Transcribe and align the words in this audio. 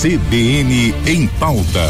CBN 0.00 0.94
em 1.06 1.26
pauta. 1.26 1.86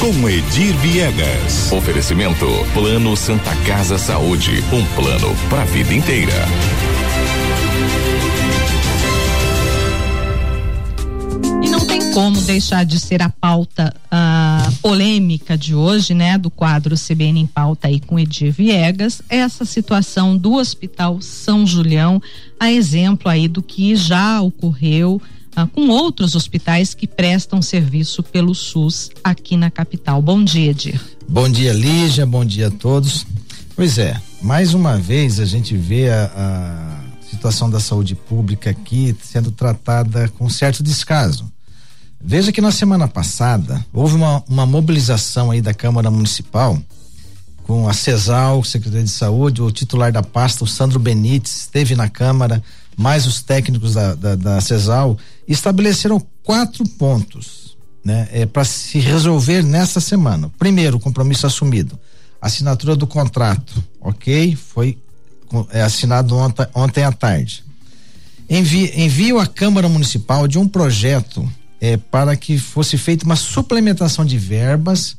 Com 0.00 0.28
Edir 0.28 0.76
Viegas. 0.78 1.70
Oferecimento 1.70 2.44
Plano 2.74 3.16
Santa 3.16 3.54
Casa 3.64 3.96
Saúde, 3.96 4.64
um 4.72 4.84
plano 4.96 5.32
para 5.48 5.62
a 5.62 5.64
vida 5.64 5.94
inteira. 5.94 6.32
E 11.62 11.68
não 11.68 11.86
tem 11.86 12.10
como 12.12 12.40
deixar 12.40 12.84
de 12.84 12.98
ser 12.98 13.22
a 13.22 13.28
pauta 13.28 13.94
uh, 14.06 14.72
polêmica 14.82 15.56
de 15.56 15.76
hoje, 15.76 16.14
né, 16.14 16.36
do 16.36 16.50
quadro 16.50 16.96
CBN 16.96 17.38
em 17.42 17.46
pauta 17.46 17.86
aí 17.86 18.00
com 18.00 18.18
Edir 18.18 18.52
Viegas, 18.52 19.22
essa 19.28 19.64
situação 19.64 20.36
do 20.36 20.54
Hospital 20.54 21.22
São 21.22 21.64
Julião, 21.64 22.20
a 22.58 22.72
exemplo 22.72 23.28
aí 23.28 23.46
do 23.46 23.62
que 23.62 23.94
já 23.94 24.40
ocorreu 24.40 25.22
uh, 25.56 25.66
com 25.68 25.88
outros 25.88 26.34
hospitais 26.34 26.94
que 26.94 27.06
prestam 27.06 27.62
serviço 27.62 28.22
pelo 28.22 28.54
SUS 28.54 29.10
aqui 29.22 29.56
na 29.56 29.70
capital. 29.70 30.20
Bom 30.20 30.42
dia, 30.42 30.70
Edir. 30.70 31.00
Bom 31.28 31.48
dia, 31.48 31.72
Lígia, 31.72 32.26
bom 32.26 32.44
dia 32.44 32.68
a 32.68 32.70
todos. 32.70 33.26
Pois 33.74 33.98
é, 33.98 34.20
mais 34.40 34.74
uma 34.74 34.98
vez 34.98 35.40
a 35.40 35.44
gente 35.44 35.76
vê 35.76 36.10
a, 36.10 36.30
a 36.36 37.26
situação 37.28 37.70
da 37.70 37.80
saúde 37.80 38.14
pública 38.14 38.70
aqui 38.70 39.16
sendo 39.22 39.50
tratada 39.50 40.28
com 40.36 40.48
certo 40.48 40.82
descaso. 40.82 41.50
Veja 42.20 42.52
que 42.52 42.60
na 42.60 42.70
semana 42.70 43.08
passada 43.08 43.84
houve 43.92 44.14
uma, 44.14 44.44
uma 44.48 44.64
mobilização 44.64 45.50
aí 45.50 45.60
da 45.60 45.74
Câmara 45.74 46.10
Municipal 46.10 46.78
com 47.64 47.88
a 47.88 47.92
CESAL, 47.92 48.62
Secretaria 48.62 49.04
de 49.04 49.10
Saúde, 49.10 49.62
o 49.62 49.70
titular 49.70 50.12
da 50.12 50.22
pasta, 50.22 50.64
o 50.64 50.66
Sandro 50.66 50.98
Benites, 50.98 51.62
esteve 51.62 51.94
na 51.96 52.08
Câmara, 52.08 52.62
mais 52.96 53.26
os 53.26 53.42
técnicos 53.42 53.94
da, 53.94 54.14
da, 54.14 54.34
da 54.36 54.60
CESAL, 54.60 55.18
estabeleceram 55.46 56.24
quatro 56.42 56.86
pontos 56.88 57.76
né, 58.04 58.28
é, 58.32 58.46
para 58.46 58.64
se 58.64 58.98
resolver 58.98 59.62
nessa 59.62 60.00
semana. 60.00 60.50
Primeiro, 60.58 60.98
compromisso 60.98 61.46
assumido. 61.46 61.98
Assinatura 62.40 62.96
do 62.96 63.06
contrato, 63.06 63.82
ok? 64.00 64.56
Foi 64.56 64.98
é, 65.70 65.82
assinado 65.82 66.36
ontem, 66.36 66.66
ontem 66.74 67.04
à 67.04 67.12
tarde. 67.12 67.64
Envio, 68.48 68.90
envio 68.94 69.38
à 69.38 69.46
Câmara 69.46 69.88
Municipal 69.88 70.48
de 70.48 70.58
um 70.58 70.66
projeto 70.66 71.48
é, 71.80 71.96
para 71.96 72.36
que 72.36 72.58
fosse 72.58 72.98
feita 72.98 73.24
uma 73.24 73.36
suplementação 73.36 74.24
de 74.24 74.36
verbas 74.36 75.16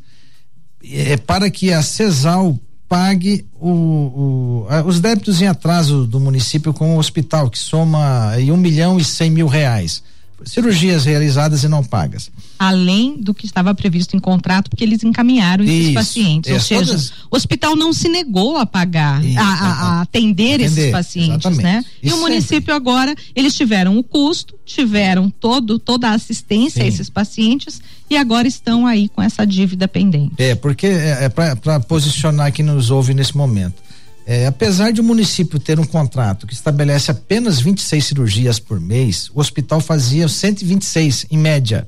é, 0.84 1.16
para 1.18 1.50
que 1.50 1.72
a 1.72 1.82
CESAL 1.82 2.60
pague 2.94 3.44
o, 3.60 3.72
o, 3.72 4.68
a, 4.70 4.84
os 4.84 5.00
débitos 5.00 5.42
em 5.42 5.48
atraso 5.48 6.06
do 6.06 6.20
município 6.20 6.72
com 6.72 6.96
o 6.96 7.00
hospital, 7.00 7.50
que 7.50 7.58
soma 7.58 8.30
aí, 8.30 8.52
um 8.52 8.58
milhão 8.58 9.00
e 9.00 9.04
cem 9.04 9.32
mil 9.32 9.48
reais 9.48 10.04
cirurgias 10.46 11.06
realizadas 11.06 11.64
e 11.64 11.68
não 11.68 11.84
pagas. 11.84 12.32
Além 12.58 13.18
do 13.18 13.34
que 13.34 13.46
estava 13.46 13.74
previsto 13.74 14.16
em 14.16 14.20
contrato, 14.20 14.70
porque 14.70 14.84
eles 14.84 15.04
encaminharam 15.04 15.64
esses 15.64 15.86
Isso, 15.86 15.94
pacientes. 15.94 16.52
Ou 16.52 16.60
seja, 16.60 16.86
todas... 16.86 17.14
o 17.32 17.36
hospital 17.36 17.76
não 17.76 17.94
se 17.94 18.10
negou 18.10 18.58
a 18.58 18.66
pagar, 18.66 19.24
Isso, 19.24 19.40
a, 19.40 19.44
a, 19.44 19.72
a, 19.98 20.02
atender, 20.02 20.56
atender 20.56 20.66
esses 20.66 20.92
pacientes, 20.92 21.46
exatamente. 21.46 21.64
né? 21.64 21.86
E, 22.02 22.10
e 22.10 22.14
o 22.14 22.18
município 22.18 22.74
agora, 22.74 23.16
eles 23.36 23.56
tiveram 23.56 23.98
o 23.98 24.04
custo, 24.04 24.56
tiveram 24.66 25.30
todo, 25.30 25.80
toda 25.80 26.10
a 26.10 26.14
assistência 26.14 26.82
Sim. 26.82 26.86
a 26.86 26.88
esses 26.88 27.10
pacientes 27.10 27.82
e 28.10 28.18
agora 28.18 28.48
estão 28.48 28.86
aí 28.86 29.10
com 29.10 29.22
essa 29.22 29.46
dívida 29.46 29.88
pendente. 29.88 30.36
É, 30.38 30.56
porque 30.56 30.88
é, 30.88 31.26
é 31.26 31.30
para 31.30 31.80
posicionar 31.82 32.52
quem 32.52 32.66
nos 32.66 32.92
ouve 32.92 33.14
nesse 33.14 33.36
momento. 33.36 33.82
É, 34.26 34.48
apesar 34.48 34.92
de 34.92 35.02
o 35.02 35.04
município 35.04 35.60
ter 35.60 35.80
um 35.80 35.86
contrato 35.86 36.48
que 36.48 36.54
estabelece 36.54 37.12
apenas 37.12 37.60
26 37.60 38.06
cirurgias 38.06 38.60
por 38.60 38.80
mês, 38.80 39.30
o 39.34 39.40
hospital 39.40 39.82
fazia 39.82 40.28
126 40.28 41.26
em 41.30 41.38
média. 41.38 41.88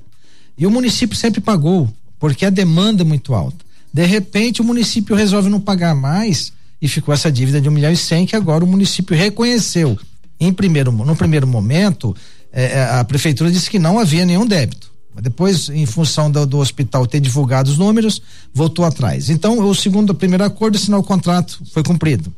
E 0.58 0.66
o 0.66 0.72
município 0.72 1.16
sempre 1.16 1.39
pagou, 1.39 1.89
porque 2.19 2.45
a 2.45 2.50
demanda 2.50 3.03
é 3.03 3.05
muito 3.05 3.33
alta. 3.33 3.64
De 3.94 4.05
repente, 4.05 4.61
o 4.61 4.66
município 4.66 5.16
resolve 5.16 5.50
não 5.50 5.61
pagar 5.61 5.95
mais 5.95 6.52
e 6.82 6.87
ficou 6.87 7.14
essa 7.14 7.32
dívida 7.32 7.61
de 7.61 7.70
um 7.70 7.71
milhão 7.71 7.92
e 7.92 7.98
cem 7.98 8.26
que 8.26 8.36
agora 8.36 8.64
o 8.64 8.67
município 8.67 9.15
reconheceu. 9.15 9.98
Em 10.37 10.52
primeiro, 10.52 10.92
no 10.92 11.15
primeiro 11.15 11.48
momento, 11.48 12.14
é, 12.52 12.80
é 12.80 12.83
a 12.99 13.04
prefeitura 13.05 13.49
disse 13.49 13.70
que 13.70 13.80
não 13.80 13.98
havia 13.98 14.26
nenhum 14.26 14.45
débito. 14.45 14.95
Depois, 15.21 15.70
em 15.70 15.86
função 15.86 16.30
do, 16.30 16.45
do, 16.45 16.58
hospital 16.58 17.08
ter 17.08 17.20
divulgado 17.20 17.70
os 17.70 17.77
números, 17.77 18.21
voltou 18.53 18.86
atrás. 18.86 19.30
Então, 19.30 19.59
o 19.59 19.73
segundo, 19.73 20.09
o 20.11 20.15
primeiro 20.15 20.43
acordo, 20.43 20.76
assinou 20.76 20.99
o 20.99 21.03
contrato, 21.03 21.61
foi 21.71 21.83
cumprido. 21.83 22.33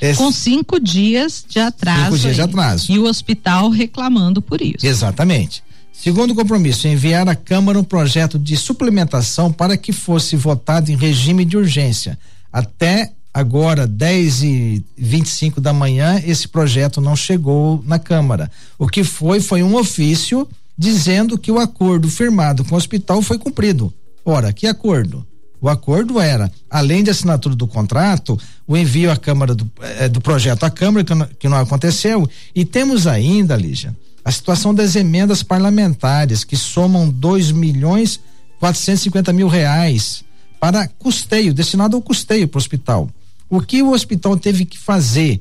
Esse... 0.00 0.18
Com 0.18 0.32
cinco 0.32 0.80
dias 0.80 1.44
de 1.48 1.60
atraso. 1.60 2.04
Cinco 2.04 2.18
dias 2.18 2.34
de 2.34 2.42
atraso. 2.42 2.92
E 2.92 2.98
o 2.98 3.04
hospital 3.04 3.70
reclamando 3.70 4.42
por 4.42 4.60
isso. 4.60 4.84
Exatamente. 4.84 5.62
Segundo 5.92 6.34
compromisso, 6.34 6.88
enviar 6.88 7.28
à 7.28 7.36
Câmara 7.36 7.78
um 7.78 7.84
projeto 7.84 8.36
de 8.36 8.56
suplementação 8.56 9.52
para 9.52 9.76
que 9.76 9.92
fosse 9.92 10.34
votado 10.34 10.90
em 10.90 10.96
regime 10.96 11.44
de 11.44 11.56
urgência. 11.56 12.18
Até 12.52 13.12
agora, 13.32 13.86
10 13.86 14.42
e 14.42 14.84
25 14.96 15.60
da 15.60 15.72
manhã, 15.72 16.20
esse 16.26 16.48
projeto 16.48 17.00
não 17.00 17.14
chegou 17.14 17.82
na 17.86 17.98
Câmara. 17.98 18.50
O 18.78 18.88
que 18.88 19.04
foi, 19.04 19.40
foi 19.40 19.62
um 19.62 19.76
ofício 19.76 20.48
dizendo 20.82 21.38
que 21.38 21.52
o 21.52 21.60
acordo 21.60 22.10
firmado 22.10 22.64
com 22.64 22.74
o 22.74 22.78
hospital 22.78 23.22
foi 23.22 23.38
cumprido. 23.38 23.94
Ora, 24.24 24.52
que 24.52 24.66
acordo? 24.66 25.24
O 25.60 25.68
acordo 25.68 26.20
era, 26.20 26.50
além 26.68 27.04
de 27.04 27.10
assinatura 27.10 27.54
do 27.54 27.68
contrato, 27.68 28.36
o 28.66 28.76
envio 28.76 29.12
à 29.12 29.16
Câmara 29.16 29.54
do, 29.54 29.70
eh, 29.80 30.08
do 30.08 30.20
projeto 30.20 30.64
à 30.64 30.70
Câmara, 30.70 31.04
que 31.04 31.14
não, 31.14 31.28
que 31.38 31.48
não 31.48 31.56
aconteceu, 31.56 32.28
e 32.52 32.64
temos 32.64 33.06
ainda, 33.06 33.54
Lígia, 33.54 33.96
a 34.24 34.32
situação 34.32 34.74
das 34.74 34.96
emendas 34.96 35.40
parlamentares, 35.44 36.42
que 36.42 36.56
somam 36.56 37.08
2 37.08 37.52
milhões 37.52 38.18
450 38.58 39.32
mil 39.32 39.46
reais 39.46 40.24
para 40.58 40.88
custeio, 40.88 41.54
destinado 41.54 41.96
ao 41.96 42.02
custeio 42.02 42.48
para 42.48 42.58
o 42.58 42.60
hospital. 42.60 43.08
O 43.48 43.60
que 43.60 43.82
o 43.82 43.92
hospital 43.92 44.36
teve 44.36 44.64
que 44.64 44.78
fazer? 44.78 45.40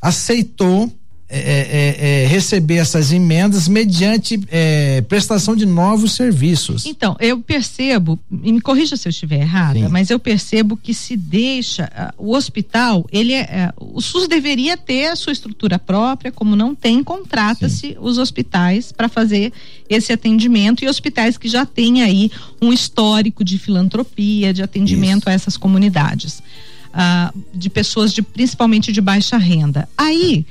Aceitou 0.00 0.90
é, 1.32 1.38
é, 1.38 2.24
é, 2.24 2.26
receber 2.26 2.76
essas 2.76 3.12
emendas 3.12 3.68
mediante 3.68 4.40
é, 4.50 5.00
prestação 5.02 5.54
de 5.54 5.64
novos 5.64 6.12
serviços. 6.12 6.84
Então, 6.84 7.16
eu 7.20 7.40
percebo, 7.40 8.18
e 8.42 8.52
me 8.52 8.60
corrija 8.60 8.96
se 8.96 9.06
eu 9.06 9.10
estiver 9.10 9.40
errada, 9.40 9.78
Sim. 9.78 9.88
mas 9.88 10.10
eu 10.10 10.18
percebo 10.18 10.76
que 10.76 10.92
se 10.92 11.16
deixa 11.16 11.84
uh, 12.18 12.26
o 12.26 12.34
hospital, 12.34 13.06
ele 13.12 13.32
é, 13.32 13.72
o 13.78 14.00
SUS 14.00 14.26
deveria 14.26 14.76
ter 14.76 15.06
a 15.06 15.14
sua 15.14 15.32
estrutura 15.32 15.78
própria, 15.78 16.32
como 16.32 16.56
não 16.56 16.74
tem, 16.74 17.02
contrata-se 17.04 17.96
os 18.00 18.18
hospitais 18.18 18.90
para 18.90 19.08
fazer 19.08 19.52
esse 19.88 20.12
atendimento 20.12 20.84
e 20.84 20.88
hospitais 20.88 21.38
que 21.38 21.48
já 21.48 21.64
têm 21.64 22.02
aí 22.02 22.28
um 22.60 22.72
histórico 22.72 23.44
de 23.44 23.56
filantropia, 23.56 24.52
de 24.52 24.64
atendimento 24.64 25.20
Isso. 25.20 25.28
a 25.28 25.32
essas 25.32 25.56
comunidades. 25.56 26.42
Uh, 26.90 27.44
de 27.54 27.70
pessoas 27.70 28.12
de 28.12 28.20
principalmente 28.20 28.90
de 28.90 29.00
baixa 29.00 29.36
renda. 29.36 29.88
Aí, 29.96 30.44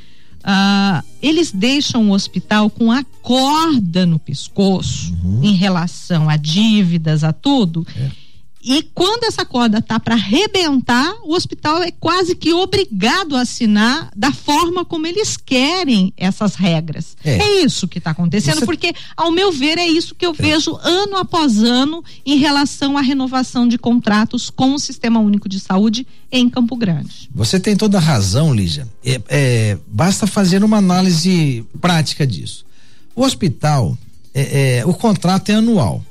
ah, 0.44 1.04
eles 1.22 1.52
deixam 1.52 2.10
o 2.10 2.14
hospital 2.14 2.70
com 2.70 2.92
a 2.92 3.04
corda 3.22 4.06
no 4.06 4.18
pescoço 4.18 5.14
uhum. 5.24 5.44
em 5.44 5.54
relação 5.54 6.30
a 6.30 6.38
dívidas, 6.38 7.24
a 7.24 7.34
tudo. 7.34 7.86
É 7.96 8.29
e 8.62 8.84
quando 8.94 9.24
essa 9.24 9.46
corda 9.46 9.82
tá 9.82 10.00
para 10.00 10.16
arrebentar, 10.16 11.16
o 11.24 11.34
hospital 11.34 11.82
é 11.82 11.92
quase 11.92 12.36
que 12.36 12.54
obrigado 12.54 13.36
a 13.38 13.42
assinar 13.42 14.12
da 14.16 14.34
forma 14.34 14.84
como 14.84 15.08
eles 15.08 15.38
querem 15.38 16.14
essas 16.18 16.56
regras. 16.56 17.16
É, 17.24 17.38
é 17.38 17.64
isso 17.64 17.88
que 17.88 18.00
está 18.00 18.12
acontecendo, 18.12 18.60
Você... 18.60 18.66
porque, 18.66 18.94
ao 19.16 19.32
meu 19.32 19.52
ver, 19.52 19.78
é 19.78 19.88
isso 19.88 20.14
que 20.14 20.26
eu 20.26 20.32
é. 20.32 20.42
vejo 20.42 20.78
ano 20.84 21.16
após 21.16 21.60
ano 21.60 22.04
em 22.26 22.38
relação 22.38 22.98
à 22.98 23.02
renovação 23.02 23.66
de 23.66 23.78
contratos 23.78 24.50
com 24.50 24.74
o 24.74 24.80
Sistema 24.80 25.22
Único 25.22 25.48
de 25.48 25.60
Saúde 25.60 26.06
em 26.30 26.50
Campo 26.50 26.76
Grande. 26.76 27.30
Você 27.34 27.60
tem 27.60 27.78
toda 27.78 27.98
a 27.98 28.02
razão, 28.02 28.54
Lígia. 28.54 28.88
É, 29.06 29.22
é 29.30 29.78
basta 29.88 30.28
fazer 30.28 30.66
uma 30.66 30.78
análise 30.78 31.66
prática 31.80 32.28
disso. 32.28 32.66
O 33.16 33.24
hospital, 33.24 33.98
é, 34.34 34.80
é, 34.80 34.86
o 34.86 34.94
contrato 34.94 35.50
é 35.50 35.56
anual. 35.56 36.04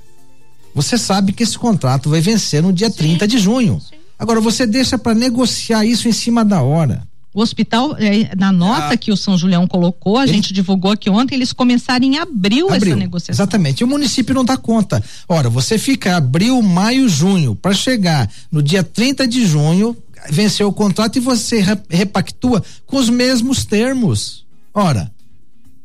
Você 0.74 0.96
sabe 0.96 1.32
que 1.32 1.42
esse 1.42 1.58
contrato 1.58 2.10
vai 2.10 2.20
vencer 2.20 2.62
no 2.62 2.72
dia 2.72 2.90
sim, 2.90 2.96
30 2.96 3.28
de 3.28 3.38
junho. 3.38 3.80
Sim. 3.80 3.96
Agora, 4.18 4.40
você 4.40 4.66
deixa 4.66 4.98
para 4.98 5.14
negociar 5.14 5.84
isso 5.84 6.08
em 6.08 6.12
cima 6.12 6.44
da 6.44 6.60
hora. 6.60 7.06
O 7.32 7.40
hospital, 7.40 7.96
eh, 7.98 8.34
na 8.36 8.50
nota 8.50 8.94
ah, 8.94 8.96
que 8.96 9.12
o 9.12 9.16
São 9.16 9.38
Julião 9.38 9.66
colocou, 9.66 10.16
a 10.16 10.24
ele, 10.24 10.32
gente 10.32 10.52
divulgou 10.52 10.90
aqui 10.90 11.08
ontem, 11.08 11.36
eles 11.36 11.52
começaram 11.52 12.04
em 12.04 12.18
abril, 12.18 12.68
abril, 12.68 12.92
essa 12.92 12.96
negociação. 12.96 13.44
Exatamente. 13.44 13.80
E 13.80 13.84
o 13.84 13.86
município 13.86 14.34
não 14.34 14.44
dá 14.44 14.56
conta. 14.56 15.02
Ora, 15.28 15.48
você 15.48 15.78
fica 15.78 16.16
abril, 16.16 16.60
maio, 16.62 17.08
junho, 17.08 17.54
para 17.54 17.74
chegar 17.74 18.28
no 18.50 18.62
dia 18.62 18.82
30 18.82 19.28
de 19.28 19.46
junho, 19.46 19.96
vencer 20.30 20.66
o 20.66 20.72
contrato 20.72 21.16
e 21.16 21.20
você 21.20 21.64
repactua 21.88 22.62
com 22.86 22.96
os 22.96 23.08
mesmos 23.08 23.64
termos. 23.64 24.44
Ora, 24.74 25.12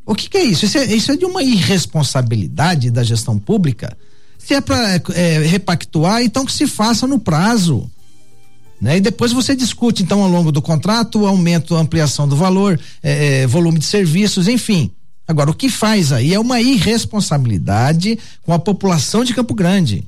o 0.06 0.16
que, 0.16 0.30
que 0.30 0.38
é 0.38 0.44
isso? 0.44 0.66
Isso 0.66 0.78
é, 0.78 0.86
isso 0.86 1.12
é 1.12 1.18
de 1.18 1.26
uma 1.26 1.44
irresponsabilidade 1.44 2.90
da 2.90 3.04
gestão 3.04 3.38
pública. 3.38 3.96
Se 4.46 4.54
é 4.54 4.62
para 4.62 5.02
é, 5.14 5.40
repactuar, 5.40 6.22
então 6.22 6.46
que 6.46 6.52
se 6.52 6.68
faça 6.68 7.08
no 7.08 7.18
prazo. 7.18 7.90
Né? 8.82 8.98
E 8.98 9.00
depois 9.00 9.32
você 9.32 9.56
discute, 9.56 10.04
então, 10.04 10.22
ao 10.22 10.30
longo 10.30 10.52
do 10.52 10.62
contrato, 10.62 11.26
aumento, 11.26 11.76
ampliação 11.76 12.28
do 12.28 12.36
valor, 12.36 12.78
é, 13.02 13.44
é, 13.44 13.48
volume 13.48 13.80
de 13.80 13.86
serviços, 13.86 14.50
enfim. 14.50 14.92
Agora, 15.26 15.50
o 15.50 15.54
que 15.54 15.70
faz 15.70 16.12
aí 16.12 16.34
é 16.34 16.40
uma 16.40 16.60
irresponsabilidade 16.60 18.20
com 18.42 18.52
a 18.52 18.60
população 18.60 19.24
de 19.24 19.34
Campo 19.34 19.54
Grande. 19.54 20.04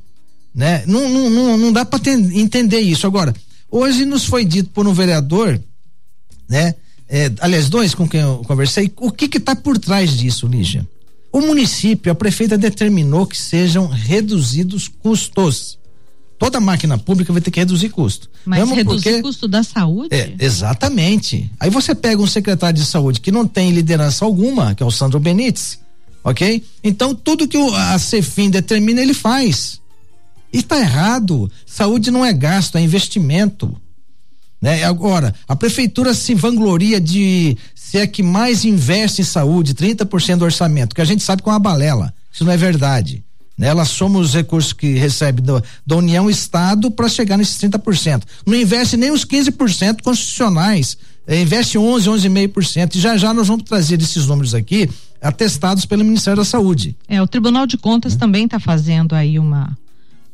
Né? 0.53 0.83
Não, 0.85 1.07
não, 1.07 1.29
não, 1.29 1.57
não 1.57 1.71
dá 1.71 1.85
para 1.85 2.01
entender 2.11 2.81
isso. 2.81 3.07
Agora, 3.07 3.33
hoje 3.71 4.03
nos 4.03 4.25
foi 4.25 4.43
dito 4.43 4.69
por 4.71 4.85
um 4.85 4.93
vereador, 4.93 5.57
né? 6.49 6.75
É, 7.07 7.31
aliás, 7.39 7.69
dois 7.69 7.93
com 7.93 8.07
quem 8.07 8.21
eu 8.21 8.41
conversei, 8.47 8.91
o 8.97 9.11
que 9.11 9.37
está 9.37 9.55
por 9.55 9.77
trás 9.77 10.17
disso, 10.17 10.47
Lígia? 10.47 10.85
O 11.35 11.41
município, 11.41 12.09
a 12.09 12.15
prefeita 12.15 12.57
determinou 12.57 13.27
que 13.27 13.37
sejam 13.37 13.87
reduzidos 13.87 14.87
custos. 14.87 15.77
Toda 16.39 16.61
máquina 16.61 16.97
pública 16.97 17.33
vai 17.33 17.41
ter 17.41 17.51
que 17.51 17.59
reduzir 17.59 17.89
custo. 17.89 18.29
Mas 18.45 18.59
Mesmo 18.59 18.73
reduzir 18.73 19.03
porque, 19.03 19.21
custo 19.21 19.45
da 19.45 19.61
saúde? 19.61 20.15
É, 20.15 20.33
exatamente. 20.39 21.51
Aí 21.59 21.69
você 21.69 21.93
pega 21.93 22.21
um 22.21 22.25
secretário 22.25 22.79
de 22.79 22.85
saúde 22.85 23.19
que 23.19 23.33
não 23.33 23.45
tem 23.45 23.71
liderança 23.71 24.23
alguma, 24.23 24.73
que 24.73 24.81
é 24.81 24.85
o 24.85 24.91
Sandro 24.91 25.19
Benites, 25.19 25.77
ok? 26.23 26.63
Então 26.81 27.13
tudo 27.13 27.49
que 27.49 27.57
a 27.57 27.99
Cefim 27.99 28.49
determina 28.49 29.01
ele 29.01 29.13
faz. 29.13 29.81
E 30.53 30.59
está 30.59 30.79
errado. 30.79 31.51
Saúde 31.65 32.11
não 32.11 32.23
é 32.23 32.31
gasto, 32.31 32.77
é 32.77 32.81
investimento. 32.81 33.75
Né? 34.65 34.83
Agora, 34.83 35.31
a 35.47 35.55
prefeitura 35.55 36.11
se 36.15 36.33
vangloria 36.33 36.99
de 36.99 37.55
ser 37.75 37.99
a 37.99 38.07
que 38.07 38.23
mais 38.23 38.65
investe 38.65 39.21
em 39.21 39.23
saúde, 39.23 39.75
30% 39.75 40.37
do 40.37 40.45
orçamento, 40.45 40.95
que 40.95 41.01
a 41.01 41.05
gente 41.05 41.21
sabe 41.21 41.43
com 41.43 41.51
a 41.51 41.59
balela. 41.59 42.11
Isso 42.33 42.43
não 42.43 42.51
é 42.51 42.57
verdade. 42.57 43.23
Né? 43.55 43.67
Ela 43.67 43.85
soma 43.85 44.17
os 44.17 44.33
recursos 44.33 44.73
que 44.73 44.95
recebe 44.95 45.39
do, 45.39 45.63
da 45.85 45.95
União 45.97 46.27
Estado 46.27 46.89
para 46.89 47.07
chegar 47.07 47.37
nesses 47.37 47.59
30%. 47.59 48.23
Não 48.43 48.55
investe 48.55 48.97
nem 48.97 49.11
os 49.11 49.23
15% 49.23 50.01
constitucionais. 50.01 50.97
É, 51.27 51.39
investe 51.39 51.77
11, 51.77 52.09
11,5%. 52.09 52.95
E 52.95 52.99
já 52.99 53.15
já 53.17 53.35
nós 53.35 53.47
vamos 53.47 53.65
trazer 53.65 54.01
esses 54.01 54.25
números 54.25 54.55
aqui 54.55 54.89
atestados 55.21 55.85
pelo 55.85 56.03
Ministério 56.03 56.37
da 56.37 56.45
Saúde. 56.45 56.95
É, 57.07 57.21
o 57.21 57.27
Tribunal 57.27 57.67
de 57.67 57.77
Contas 57.77 58.15
é. 58.15 58.17
também 58.17 58.45
está 58.45 58.59
fazendo 58.59 59.13
aí 59.13 59.37
uma 59.37 59.77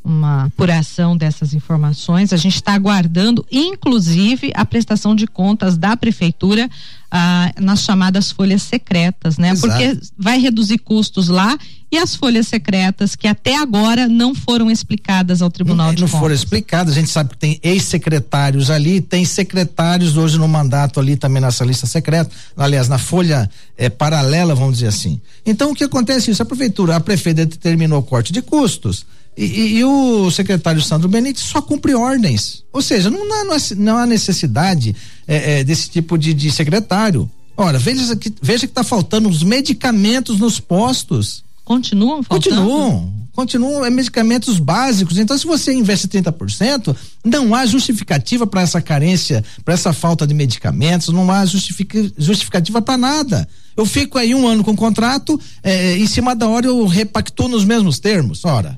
uma 0.03 0.45
apuração 0.45 1.15
dessas 1.15 1.53
informações. 1.53 2.33
A 2.33 2.37
gente 2.37 2.55
está 2.55 2.73
aguardando, 2.73 3.45
inclusive, 3.51 4.51
a 4.55 4.65
prestação 4.65 5.15
de 5.15 5.27
contas 5.27 5.77
da 5.77 5.95
prefeitura 5.95 6.69
ah, 7.11 7.51
nas 7.59 7.81
chamadas 7.81 8.31
folhas 8.31 8.63
secretas, 8.63 9.37
né? 9.37 9.51
Exato. 9.51 9.67
Porque 9.67 9.99
vai 10.17 10.39
reduzir 10.39 10.79
custos 10.79 11.27
lá 11.27 11.57
e 11.91 11.97
as 11.97 12.15
folhas 12.15 12.47
secretas 12.47 13.15
que 13.15 13.27
até 13.27 13.57
agora 13.57 14.07
não 14.07 14.33
foram 14.33 14.71
explicadas 14.71 15.41
ao 15.41 15.51
Tribunal 15.51 15.87
não, 15.87 15.93
de 15.93 16.01
não 16.01 16.07
Contas. 16.07 16.13
Não 16.13 16.19
foram 16.21 16.35
explicadas, 16.35 16.93
a 16.93 16.99
gente 16.99 17.09
sabe 17.09 17.31
que 17.31 17.37
tem 17.37 17.59
ex-secretários 17.61 18.71
ali, 18.71 19.01
tem 19.01 19.25
secretários 19.25 20.15
hoje 20.15 20.39
no 20.39 20.47
mandato 20.47 20.99
ali 20.99 21.17
também 21.17 21.41
nessa 21.41 21.65
lista 21.65 21.85
secreta, 21.85 22.31
aliás, 22.55 22.87
na 22.87 22.97
folha 22.97 23.49
é, 23.77 23.89
paralela, 23.89 24.55
vamos 24.55 24.75
dizer 24.75 24.87
assim. 24.87 25.19
Então 25.45 25.71
o 25.71 25.75
que 25.75 25.83
acontece 25.83 26.31
isso? 26.31 26.41
A 26.41 26.45
prefeitura, 26.45 26.95
a 26.95 26.99
prefeita 27.01 27.45
determinou 27.45 27.99
o 27.99 28.03
corte 28.03 28.31
de 28.31 28.41
custos, 28.41 29.05
e, 29.37 29.45
e, 29.45 29.77
e, 29.77 29.85
o 29.85 30.29
secretário 30.29 30.81
Sandro 30.81 31.07
Benítez 31.07 31.45
só 31.45 31.61
cumpre 31.61 31.93
ordens. 31.93 32.63
Ou 32.71 32.81
seja, 32.81 33.09
não, 33.09 33.27
não, 33.27 33.57
não 33.77 33.97
há 33.97 34.05
necessidade 34.05 34.95
é, 35.27 35.59
é, 35.59 35.63
desse 35.63 35.89
tipo 35.89 36.17
de, 36.17 36.33
de 36.33 36.51
secretário. 36.51 37.29
Ora, 37.55 37.79
veja 37.79 38.15
que 38.15 38.33
veja 38.41 38.67
que 38.67 38.71
está 38.71 38.83
faltando 38.83 39.29
os 39.29 39.43
medicamentos 39.43 40.39
nos 40.39 40.59
postos. 40.59 41.43
Continuam 41.63 42.23
faltando? 42.23 42.55
Continuam. 42.55 43.13
Continuam 43.33 43.85
é, 43.85 43.89
medicamentos 43.89 44.59
básicos. 44.59 45.17
Então, 45.17 45.37
se 45.37 45.45
você 45.45 45.73
investe 45.73 46.07
30%, 46.07 46.95
não 47.23 47.55
há 47.55 47.65
justificativa 47.65 48.45
para 48.45 48.61
essa 48.61 48.81
carência, 48.81 49.43
para 49.63 49.73
essa 49.73 49.93
falta 49.93 50.27
de 50.27 50.33
medicamentos, 50.33 51.07
não 51.09 51.31
há 51.31 51.45
justific, 51.45 52.13
justificativa 52.17 52.81
para 52.81 52.97
nada. 52.97 53.47
Eu 53.77 53.85
fico 53.85 54.17
aí 54.17 54.35
um 54.35 54.45
ano 54.45 54.63
com 54.63 54.75
contrato, 54.75 55.39
é, 55.63 55.97
em 55.97 56.07
cima 56.07 56.35
da 56.35 56.47
hora 56.47 56.67
eu 56.67 56.85
repactuo 56.85 57.47
nos 57.47 57.63
mesmos 57.63 57.99
termos. 57.99 58.43
Ora, 58.43 58.77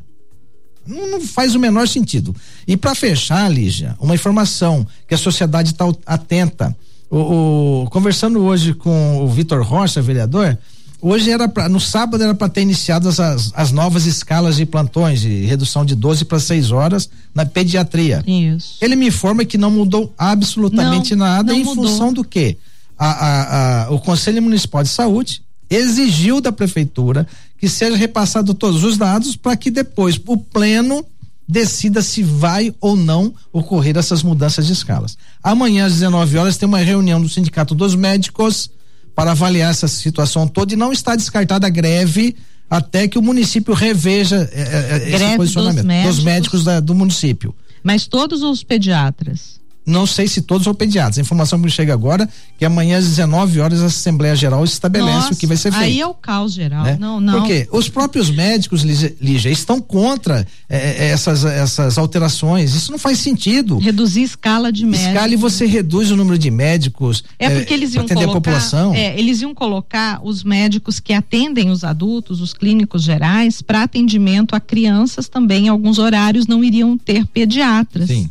não, 0.85 1.11
não 1.11 1.21
faz 1.21 1.55
o 1.55 1.59
menor 1.59 1.87
sentido. 1.87 2.35
E 2.67 2.75
para 2.75 2.95
fechar, 2.95 3.49
Lígia, 3.51 3.95
uma 3.99 4.15
informação 4.15 4.85
que 5.07 5.13
a 5.13 5.17
sociedade 5.17 5.71
está 5.71 5.85
atenta. 6.05 6.75
O, 7.09 7.83
o, 7.83 7.89
conversando 7.89 8.41
hoje 8.43 8.73
com 8.73 9.23
o 9.23 9.27
Vitor 9.27 9.63
Rocha, 9.63 10.01
vereador, 10.01 10.57
hoje 11.01 11.29
era 11.29 11.47
pra, 11.47 11.69
no 11.69 11.79
sábado 11.79 12.23
era 12.23 12.33
para 12.33 12.49
ter 12.49 12.61
iniciado 12.61 13.07
as, 13.07 13.19
as 13.53 13.71
novas 13.71 14.05
escalas 14.05 14.55
de 14.55 14.65
plantões, 14.65 15.21
de 15.21 15.45
redução 15.45 15.85
de 15.85 15.95
12 15.95 16.25
para 16.25 16.39
6 16.39 16.71
horas 16.71 17.09
na 17.35 17.45
pediatria. 17.45 18.23
Isso. 18.25 18.77
Ele 18.81 18.95
me 18.95 19.07
informa 19.07 19.45
que 19.45 19.57
não 19.57 19.69
mudou 19.69 20.13
absolutamente 20.17 21.15
não, 21.15 21.25
nada 21.25 21.51
não 21.51 21.59
em 21.59 21.63
mudou. 21.63 21.85
função 21.85 22.11
do 22.11 22.23
quê? 22.23 22.57
A, 22.97 23.07
a, 23.07 23.83
a, 23.85 23.91
o 23.91 23.99
Conselho 23.99 24.41
Municipal 24.41 24.81
de 24.81 24.89
Saúde 24.89 25.41
exigiu 25.69 26.39
da 26.39 26.51
prefeitura 26.51 27.27
que 27.63 27.69
seja 27.69 27.95
repassado 27.95 28.53
todos 28.53 28.83
os 28.83 28.97
dados 28.97 29.37
para 29.37 29.55
que 29.55 29.71
depois 29.71 30.19
o 30.27 30.35
pleno 30.35 31.05
decida 31.47 32.01
se 32.01 32.21
vai 32.21 32.75
ou 32.81 32.93
não 32.93 33.33
ocorrer 33.53 33.95
essas 33.95 34.21
mudanças 34.21 34.67
de 34.67 34.73
escalas. 34.73 35.17
Amanhã 35.41 35.85
às 35.85 35.93
19 35.93 36.37
horas 36.37 36.57
tem 36.57 36.67
uma 36.67 36.79
reunião 36.79 37.21
do 37.21 37.29
Sindicato 37.29 37.73
dos 37.73 37.95
Médicos 37.95 38.69
para 39.15 39.31
avaliar 39.31 39.71
essa 39.71 39.87
situação 39.87 40.45
toda 40.45 40.73
e 40.73 40.75
não 40.75 40.91
está 40.91 41.15
descartada 41.15 41.65
a 41.65 41.69
greve 41.69 42.35
até 42.69 43.07
que 43.07 43.17
o 43.17 43.21
município 43.21 43.73
reveja 43.73 44.49
é, 44.51 44.61
é, 44.61 45.15
esse 45.15 45.37
posicionamento 45.37 45.77
dos 45.77 45.85
médicos, 45.85 46.15
dos 46.15 46.25
médicos 46.25 46.63
da, 46.65 46.79
do 46.81 46.93
município. 46.93 47.55
Mas 47.81 48.07
todos 48.07 48.43
os 48.43 48.61
pediatras 48.61 49.61
não 49.85 50.05
sei 50.05 50.27
se 50.27 50.41
todos 50.41 50.63
são 50.63 50.73
pediatras. 50.73 51.17
A 51.17 51.21
informação 51.21 51.59
que 51.59 51.65
me 51.65 51.71
chega 51.71 51.93
agora 51.93 52.27
que 52.57 52.63
amanhã 52.63 52.97
às 52.97 53.05
19 53.05 53.59
horas 53.59 53.81
a 53.81 53.87
Assembleia 53.87 54.35
Geral 54.35 54.63
estabelece 54.63 55.17
Nossa, 55.17 55.33
o 55.33 55.35
que 55.35 55.45
vai 55.45 55.57
ser 55.57 55.71
feito. 55.71 55.83
Aí 55.83 55.99
é 55.99 56.07
o 56.07 56.13
caos 56.13 56.53
geral. 56.53 56.83
Né? 56.83 56.97
Não, 56.99 57.19
não. 57.19 57.39
Porque 57.39 57.67
os 57.71 57.89
próprios 57.89 58.29
médicos, 58.29 58.83
Lígia, 58.83 59.51
estão 59.51 59.81
contra 59.81 60.47
é, 60.69 60.77
é, 60.77 61.09
essas, 61.09 61.43
essas 61.43 61.97
alterações. 61.97 62.73
Isso 62.73 62.91
não 62.91 62.97
faz 62.97 63.19
sentido. 63.19 63.77
Reduzir 63.77 64.23
escala 64.23 64.71
de 64.71 64.85
médicos. 64.85 65.07
Escala 65.07 65.33
e 65.33 65.35
você 65.35 65.65
reduz 65.65 66.11
o 66.11 66.15
número 66.15 66.37
de 66.37 66.49
médicos. 66.49 67.23
É 67.37 67.49
porque 67.49 67.73
é, 67.73 67.77
eles 67.77 67.93
iam 67.93 68.05
atender 68.05 68.25
colocar, 68.25 68.37
a 68.37 68.41
população. 68.41 68.93
É, 68.93 69.19
eles 69.19 69.41
iam 69.41 69.53
colocar 69.53 70.21
os 70.23 70.43
médicos 70.43 70.99
que 70.99 71.11
atendem 71.11 71.69
os 71.69 71.83
adultos, 71.83 72.39
os 72.39 72.53
clínicos 72.53 73.03
gerais, 73.03 73.61
para 73.61 73.83
atendimento 73.83 74.55
a 74.55 74.59
crianças 74.59 75.27
também. 75.27 75.65
Em 75.65 75.69
alguns 75.69 75.99
horários 75.99 76.47
não 76.47 76.63
iriam 76.63 76.97
ter 76.97 77.25
pediatras. 77.25 78.07
Sim. 78.07 78.29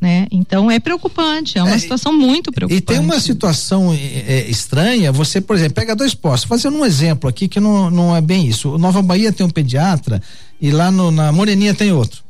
Né? 0.00 0.26
Então 0.30 0.70
é 0.70 0.78
preocupante, 0.78 1.56
é 1.56 1.62
uma 1.62 1.74
é, 1.74 1.78
situação 1.78 2.12
muito 2.12 2.52
preocupante. 2.52 2.82
E 2.82 2.84
tem 2.84 2.98
uma 2.98 3.18
situação 3.18 3.94
é, 3.94 3.96
é, 3.96 4.50
estranha, 4.50 5.10
você, 5.10 5.40
por 5.40 5.56
exemplo, 5.56 5.74
pega 5.74 5.96
dois 5.96 6.14
postos, 6.14 6.46
fazendo 6.46 6.76
um 6.76 6.84
exemplo 6.84 7.30
aqui 7.30 7.48
que 7.48 7.58
não, 7.58 7.90
não 7.90 8.14
é 8.14 8.20
bem 8.20 8.46
isso. 8.46 8.74
O 8.74 8.78
Nova 8.78 9.00
Bahia 9.00 9.32
tem 9.32 9.46
um 9.46 9.50
pediatra 9.50 10.20
e 10.60 10.70
lá 10.70 10.90
no, 10.90 11.10
na 11.10 11.32
Moreninha 11.32 11.74
tem 11.74 11.92
outro. 11.92 12.22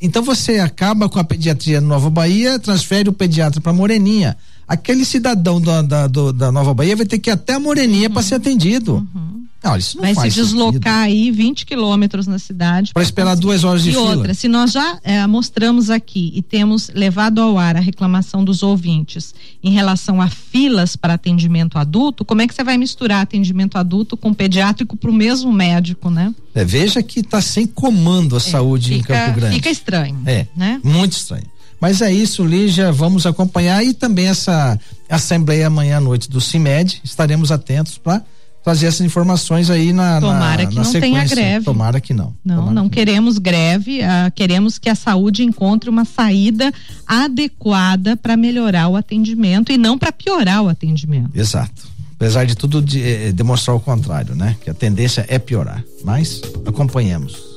Então 0.00 0.22
você 0.22 0.58
acaba 0.58 1.08
com 1.08 1.18
a 1.18 1.24
pediatria 1.24 1.80
no 1.80 1.88
Nova 1.88 2.10
Bahia, 2.10 2.58
transfere 2.58 3.08
o 3.08 3.12
pediatra 3.12 3.60
para 3.60 3.72
Moreninha. 3.72 4.36
Aquele 4.68 5.04
cidadão 5.04 5.60
da, 5.60 5.80
da, 5.80 6.06
do, 6.06 6.32
da 6.32 6.52
Nova 6.52 6.74
Bahia 6.74 6.94
vai 6.94 7.06
ter 7.06 7.18
que 7.18 7.30
ir 7.30 7.32
até 7.32 7.54
a 7.54 7.60
Moreninha 7.60 8.08
uhum. 8.08 8.12
para 8.12 8.22
ser 8.22 8.34
atendido. 8.34 8.96
Uhum. 9.14 9.38
Não, 9.62 9.76
isso 9.76 9.96
não 9.96 10.14
vai 10.14 10.30
se 10.30 10.36
deslocar 10.36 10.72
sentido. 10.72 10.88
aí 10.88 11.30
20 11.32 11.66
quilômetros 11.66 12.26
na 12.26 12.38
cidade. 12.38 12.92
Para 12.92 13.02
esperar 13.02 13.34
duas 13.34 13.64
horas 13.64 13.82
de 13.82 13.90
e 13.90 13.92
fila. 13.92 14.04
E 14.04 14.16
outra, 14.16 14.34
se 14.34 14.46
nós 14.46 14.70
já 14.70 14.98
é, 15.02 15.26
mostramos 15.26 15.90
aqui 15.90 16.30
e 16.34 16.42
temos 16.42 16.90
levado 16.94 17.40
ao 17.40 17.58
ar 17.58 17.76
a 17.76 17.80
reclamação 17.80 18.44
dos 18.44 18.62
ouvintes 18.62 19.34
em 19.62 19.70
relação 19.70 20.22
a 20.22 20.28
filas 20.28 20.94
para 20.94 21.14
atendimento 21.14 21.76
adulto, 21.76 22.24
como 22.24 22.40
é 22.40 22.46
que 22.46 22.54
você 22.54 22.62
vai 22.62 22.78
misturar 22.78 23.22
atendimento 23.22 23.76
adulto 23.76 24.16
com 24.16 24.32
pediátrico 24.32 24.96
para 24.96 25.10
o 25.10 25.14
mesmo 25.14 25.52
médico, 25.52 26.08
né? 26.08 26.32
É, 26.54 26.64
veja 26.64 27.02
que 27.02 27.20
está 27.20 27.40
sem 27.40 27.66
comando 27.66 28.36
a 28.36 28.38
é, 28.38 28.40
saúde 28.40 28.94
fica, 28.94 29.14
em 29.14 29.18
Campo 29.18 29.40
Grande. 29.40 29.54
Fica 29.56 29.70
estranho. 29.70 30.22
É, 30.24 30.46
né? 30.56 30.80
Muito 30.84 31.12
estranho. 31.12 31.46
Mas 31.80 32.02
é 32.02 32.12
isso, 32.12 32.44
Lígia, 32.44 32.90
vamos 32.90 33.24
acompanhar 33.26 33.84
e 33.84 33.94
também 33.94 34.26
essa 34.26 34.78
assembleia 35.08 35.68
amanhã 35.68 35.98
à 35.98 36.00
noite 36.00 36.28
do 36.28 36.40
CIMED, 36.40 37.00
estaremos 37.04 37.52
atentos 37.52 37.98
para 37.98 38.22
trazer 38.64 38.86
essas 38.86 39.00
informações 39.00 39.70
aí 39.70 39.92
na 39.92 40.20
Tomara 40.20 40.64
na, 40.64 40.68
que 40.68 40.74
na 40.74 40.82
não 40.82 40.90
sequência. 40.90 41.00
tenha 41.00 41.24
greve. 41.24 41.64
Tomara 41.64 42.00
que 42.00 42.12
não. 42.12 42.34
Não, 42.44 42.56
Tomara 42.56 42.74
não 42.74 42.88
que 42.88 42.96
queremos 42.96 43.36
não. 43.36 43.42
greve, 43.42 44.00
uh, 44.00 44.30
queremos 44.34 44.78
que 44.78 44.90
a 44.90 44.94
saúde 44.94 45.42
encontre 45.42 45.88
uma 45.88 46.04
saída 46.04 46.72
adequada 47.06 48.16
para 48.16 48.36
melhorar 48.36 48.88
o 48.88 48.96
atendimento 48.96 49.72
e 49.72 49.78
não 49.78 49.96
para 49.96 50.12
piorar 50.12 50.62
o 50.62 50.68
atendimento. 50.68 51.30
Exato. 51.34 51.88
Apesar 52.16 52.44
de 52.44 52.56
tudo 52.56 52.82
de, 52.82 53.00
eh, 53.00 53.32
demonstrar 53.32 53.76
o 53.76 53.80
contrário, 53.80 54.34
né? 54.34 54.56
Que 54.60 54.68
a 54.68 54.74
tendência 54.74 55.24
é 55.28 55.38
piorar. 55.38 55.84
Mas 56.04 56.42
acompanhemos. 56.66 57.47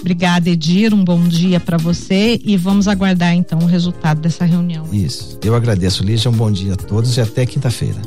Obrigada, 0.00 0.50
Edir. 0.50 0.92
Um 0.94 1.04
bom 1.04 1.22
dia 1.22 1.60
para 1.60 1.76
você 1.76 2.40
e 2.44 2.56
vamos 2.56 2.88
aguardar 2.88 3.34
então 3.34 3.58
o 3.60 3.66
resultado 3.66 4.20
dessa 4.20 4.44
reunião. 4.44 4.86
Isso. 4.92 5.38
Eu 5.44 5.54
agradeço, 5.54 6.02
Lígia. 6.02 6.30
Um 6.30 6.34
bom 6.34 6.50
dia 6.50 6.74
a 6.74 6.76
todos 6.76 7.16
e 7.16 7.20
até 7.20 7.46
quinta-feira. 7.46 8.00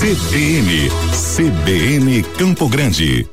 CBN, 0.00 0.88
CBN 1.12 2.22
Campo 2.38 2.68
Grande. 2.68 3.28